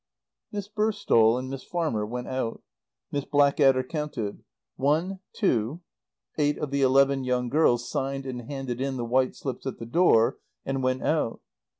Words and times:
Miss 0.51 0.67
Burstall 0.67 1.37
and 1.37 1.47
Miss 1.47 1.63
Farmer 1.63 2.07
went 2.07 2.27
out. 2.27 2.63
Miss 3.11 3.23
Blackadder 3.23 3.83
counted 3.83 4.43
"One 4.75 5.19
two" 5.31 5.81
Eight 6.39 6.57
of 6.57 6.71
the 6.71 6.81
eleven 6.81 7.23
young 7.23 7.49
girls 7.49 7.87
signed 7.87 8.25
and 8.25 8.49
handed 8.49 8.81
in 8.81 8.97
the 8.97 9.05
white 9.05 9.35
slips 9.35 9.67
at 9.67 9.77
the 9.77 9.85
door, 9.85 10.39
and 10.65 10.81
went 10.81 11.03
out. 11.03 11.41